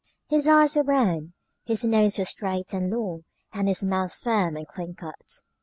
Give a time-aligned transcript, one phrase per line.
[0.29, 4.67] His eyes were brown, his nose was straight and long, and his mouth firm and
[4.67, 5.41] clean cut.